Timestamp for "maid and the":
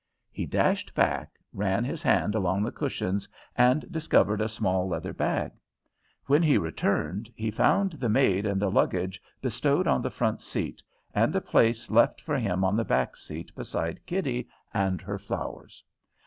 8.09-8.71